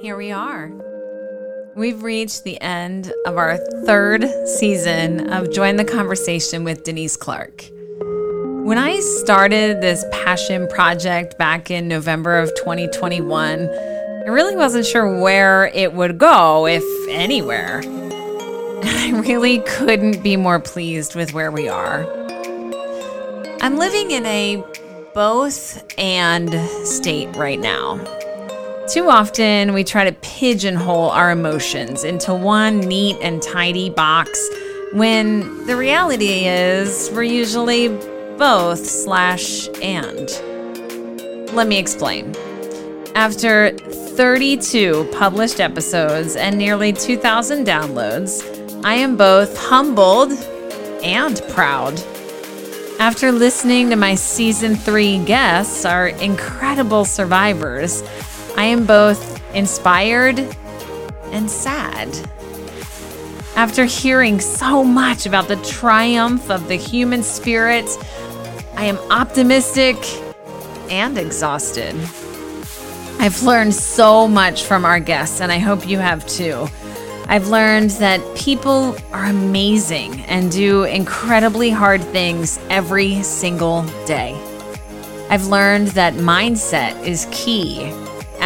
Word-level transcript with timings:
Here 0.00 0.16
we 0.16 0.30
are. 0.30 0.70
We've 1.74 2.04
reached 2.04 2.44
the 2.44 2.60
end 2.60 3.12
of 3.26 3.36
our 3.36 3.56
third 3.84 4.24
season 4.46 5.32
of 5.32 5.50
Join 5.50 5.74
the 5.74 5.84
Conversation 5.84 6.62
with 6.62 6.84
Denise 6.84 7.16
Clark. 7.16 7.68
When 8.64 8.78
I 8.78 9.00
started 9.00 9.80
this 9.80 10.04
passion 10.12 10.68
project 10.68 11.36
back 11.36 11.72
in 11.72 11.88
November 11.88 12.38
of 12.38 12.54
2021, 12.54 13.68
I 13.68 14.28
really 14.28 14.54
wasn't 14.54 14.86
sure 14.86 15.20
where 15.20 15.66
it 15.74 15.92
would 15.94 16.16
go, 16.16 16.68
if 16.68 16.84
anywhere. 17.08 17.82
I 17.84 19.20
really 19.26 19.58
couldn't 19.62 20.22
be 20.22 20.36
more 20.36 20.60
pleased 20.60 21.16
with 21.16 21.34
where 21.34 21.50
we 21.50 21.68
are. 21.68 22.06
I'm 23.60 23.78
living 23.78 24.12
in 24.12 24.24
a 24.26 24.62
both 25.12 25.84
and 25.98 26.54
state 26.86 27.34
right 27.34 27.58
now. 27.58 27.96
Too 28.88 29.10
often, 29.10 29.74
we 29.74 29.84
try 29.84 30.04
to 30.04 30.12
pigeonhole 30.12 31.10
our 31.10 31.30
emotions 31.30 32.04
into 32.04 32.32
one 32.32 32.80
neat 32.80 33.18
and 33.20 33.42
tidy 33.42 33.90
box 33.90 34.48
when 34.94 35.66
the 35.66 35.76
reality 35.76 36.46
is 36.46 37.10
we're 37.12 37.24
usually 37.24 37.88
both 38.38 38.78
slash 38.78 39.68
and. 39.82 40.30
Let 41.54 41.68
me 41.68 41.76
explain. 41.76 42.34
After 43.14 43.72
32 43.72 45.10
published 45.12 45.60
episodes 45.60 46.34
and 46.34 46.56
nearly 46.56 46.94
2,000 46.94 47.66
downloads, 47.66 48.42
I 48.86 48.94
am 48.94 49.18
both 49.18 49.54
humbled 49.58 50.32
and 51.04 51.42
proud. 51.50 52.00
After 52.98 53.32
listening 53.32 53.90
to 53.90 53.96
my 53.96 54.14
season 54.14 54.76
three 54.76 55.22
guests, 55.24 55.84
our 55.84 56.08
incredible 56.08 57.04
survivors, 57.04 58.02
I 58.58 58.64
am 58.64 58.86
both 58.86 59.40
inspired 59.54 60.40
and 61.30 61.48
sad. 61.48 62.08
After 63.54 63.84
hearing 63.84 64.40
so 64.40 64.82
much 64.82 65.26
about 65.26 65.46
the 65.46 65.54
triumph 65.58 66.50
of 66.50 66.66
the 66.66 66.74
human 66.74 67.22
spirit, 67.22 67.86
I 68.74 68.86
am 68.86 68.98
optimistic 69.12 69.96
and 70.90 71.16
exhausted. 71.16 71.94
I've 73.20 73.40
learned 73.44 73.76
so 73.76 74.26
much 74.26 74.64
from 74.64 74.84
our 74.84 74.98
guests, 74.98 75.40
and 75.40 75.52
I 75.52 75.58
hope 75.58 75.86
you 75.86 75.98
have 75.98 76.26
too. 76.26 76.66
I've 77.28 77.46
learned 77.46 77.90
that 77.90 78.20
people 78.36 78.96
are 79.12 79.26
amazing 79.26 80.22
and 80.22 80.50
do 80.50 80.82
incredibly 80.82 81.70
hard 81.70 82.02
things 82.02 82.58
every 82.70 83.22
single 83.22 83.84
day. 84.04 84.36
I've 85.30 85.46
learned 85.46 85.88
that 85.88 86.14
mindset 86.14 87.00
is 87.06 87.28
key 87.30 87.94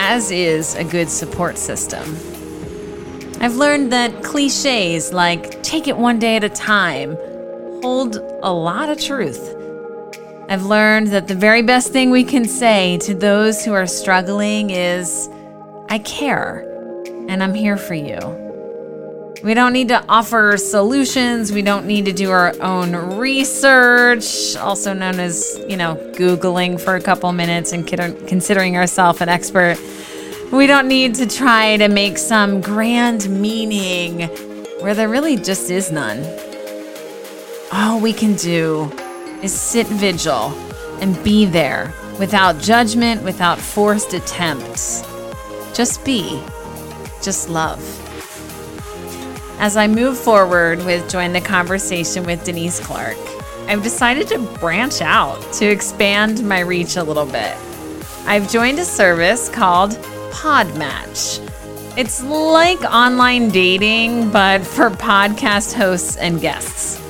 as 0.04 0.32
is 0.32 0.74
a 0.74 0.82
good 0.82 1.08
support 1.08 1.56
system. 1.56 2.02
I've 3.40 3.54
learned 3.54 3.92
that 3.92 4.24
cliches 4.24 5.12
like 5.12 5.62
take 5.62 5.86
it 5.86 5.96
one 5.96 6.18
day 6.18 6.34
at 6.34 6.42
a 6.42 6.48
time 6.48 7.16
hold 7.82 8.16
a 8.42 8.52
lot 8.52 8.88
of 8.88 9.00
truth. 9.00 9.56
I've 10.48 10.64
learned 10.64 11.08
that 11.08 11.28
the 11.28 11.34
very 11.34 11.62
best 11.62 11.92
thing 11.92 12.10
we 12.10 12.24
can 12.24 12.44
say 12.44 12.98
to 12.98 13.14
those 13.14 13.64
who 13.64 13.72
are 13.72 13.86
struggling 13.86 14.70
is, 14.70 15.28
I 15.88 15.98
care 15.98 16.60
and 17.28 17.42
I'm 17.42 17.54
here 17.54 17.76
for 17.76 17.94
you. 17.94 18.18
We 19.42 19.54
don't 19.54 19.72
need 19.72 19.88
to 19.88 20.04
offer 20.08 20.56
solutions. 20.56 21.50
We 21.50 21.62
don't 21.62 21.84
need 21.84 22.04
to 22.04 22.12
do 22.12 22.30
our 22.30 22.54
own 22.60 22.94
research, 23.18 24.54
also 24.56 24.92
known 24.92 25.18
as, 25.18 25.60
you 25.68 25.76
know, 25.76 25.96
Googling 26.14 26.80
for 26.80 26.94
a 26.94 27.00
couple 27.00 27.32
minutes 27.32 27.72
and 27.72 27.84
considering 27.84 28.76
ourselves 28.76 29.20
an 29.20 29.28
expert. 29.28 29.78
We 30.52 30.68
don't 30.68 30.86
need 30.86 31.16
to 31.16 31.26
try 31.26 31.76
to 31.78 31.88
make 31.88 32.18
some 32.18 32.60
grand 32.60 33.28
meaning 33.30 34.28
where 34.80 34.94
there 34.94 35.08
really 35.08 35.36
just 35.36 35.70
is 35.70 35.90
none. 35.90 36.24
All 37.72 37.98
we 37.98 38.12
can 38.12 38.36
do 38.36 38.92
is 39.42 39.52
sit 39.52 39.88
vigil 39.88 40.50
and 41.00 41.20
be 41.24 41.46
there 41.46 41.92
without 42.20 42.60
judgment, 42.60 43.24
without 43.24 43.58
forced 43.58 44.14
attempts. 44.14 45.02
Just 45.74 46.04
be, 46.04 46.40
just 47.22 47.48
love. 47.48 47.80
As 49.62 49.76
I 49.76 49.86
move 49.86 50.18
forward 50.18 50.84
with 50.84 51.08
Join 51.08 51.32
the 51.32 51.40
Conversation 51.40 52.24
with 52.24 52.42
Denise 52.42 52.80
Clark, 52.80 53.16
I've 53.68 53.84
decided 53.84 54.26
to 54.26 54.40
branch 54.58 55.00
out 55.00 55.40
to 55.52 55.66
expand 55.66 56.42
my 56.42 56.58
reach 56.58 56.96
a 56.96 57.04
little 57.04 57.26
bit. 57.26 57.56
I've 58.26 58.50
joined 58.50 58.80
a 58.80 58.84
service 58.84 59.48
called 59.48 59.92
Podmatch. 60.32 61.38
It's 61.96 62.24
like 62.24 62.82
online 62.82 63.50
dating, 63.50 64.32
but 64.32 64.66
for 64.66 64.90
podcast 64.90 65.74
hosts 65.74 66.16
and 66.16 66.40
guests. 66.40 67.00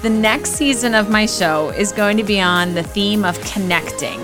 The 0.00 0.08
next 0.08 0.52
season 0.52 0.94
of 0.94 1.10
my 1.10 1.26
show 1.26 1.68
is 1.68 1.92
going 1.92 2.16
to 2.16 2.24
be 2.24 2.40
on 2.40 2.72
the 2.72 2.84
theme 2.84 3.22
of 3.22 3.38
connecting. 3.42 4.18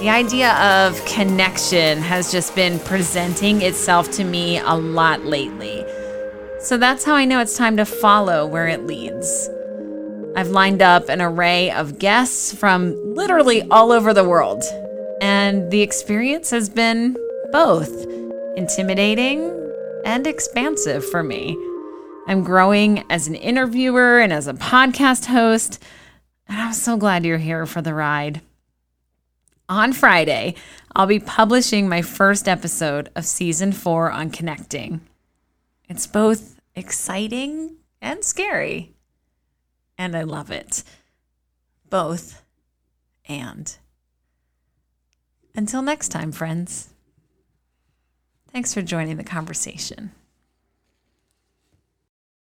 The 0.00 0.08
idea 0.08 0.54
of 0.54 1.00
connection 1.04 1.98
has 1.98 2.32
just 2.32 2.56
been 2.56 2.80
presenting 2.80 3.62
itself 3.62 4.10
to 4.10 4.24
me 4.24 4.58
a 4.58 4.74
lot 4.74 5.24
lately. 5.24 5.86
So 6.64 6.78
that's 6.78 7.04
how 7.04 7.14
I 7.14 7.26
know 7.26 7.40
it's 7.40 7.58
time 7.58 7.76
to 7.76 7.84
follow 7.84 8.46
where 8.46 8.66
it 8.66 8.86
leads. 8.86 9.50
I've 10.34 10.48
lined 10.48 10.80
up 10.80 11.10
an 11.10 11.20
array 11.20 11.70
of 11.70 11.98
guests 11.98 12.54
from 12.54 12.96
literally 13.14 13.60
all 13.70 13.92
over 13.92 14.14
the 14.14 14.24
world, 14.24 14.64
and 15.20 15.70
the 15.70 15.82
experience 15.82 16.48
has 16.50 16.70
been 16.70 17.18
both 17.52 18.06
intimidating 18.56 19.42
and 20.06 20.26
expansive 20.26 21.04
for 21.04 21.22
me. 21.22 21.54
I'm 22.28 22.42
growing 22.42 23.04
as 23.10 23.28
an 23.28 23.34
interviewer 23.34 24.20
and 24.20 24.32
as 24.32 24.48
a 24.48 24.54
podcast 24.54 25.26
host, 25.26 25.82
and 26.48 26.58
I'm 26.58 26.72
so 26.72 26.96
glad 26.96 27.26
you're 27.26 27.36
here 27.36 27.66
for 27.66 27.82
the 27.82 27.92
ride. 27.92 28.40
On 29.68 29.92
Friday, 29.92 30.54
I'll 30.96 31.06
be 31.06 31.20
publishing 31.20 31.90
my 31.90 32.00
first 32.00 32.48
episode 32.48 33.10
of 33.14 33.26
season 33.26 33.70
four 33.70 34.10
on 34.10 34.30
connecting. 34.30 35.02
It's 35.94 36.08
both 36.08 36.60
exciting 36.74 37.76
and 38.02 38.24
scary. 38.24 38.96
And 39.96 40.16
I 40.16 40.24
love 40.24 40.50
it. 40.50 40.82
Both 41.88 42.42
and. 43.28 43.76
Until 45.54 45.82
next 45.82 46.08
time, 46.08 46.32
friends. 46.32 46.88
Thanks 48.50 48.74
for 48.74 48.82
joining 48.82 49.18
the 49.18 49.22
conversation. 49.22 50.10